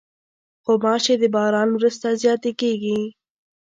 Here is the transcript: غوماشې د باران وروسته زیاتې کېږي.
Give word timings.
غوماشې 0.65 1.15
د 1.21 1.23
باران 1.35 1.69
وروسته 1.73 2.07
زیاتې 2.21 2.51
کېږي. 2.61 2.99